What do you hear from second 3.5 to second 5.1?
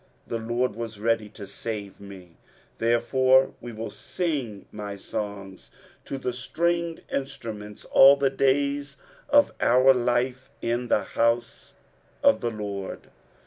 we will sing my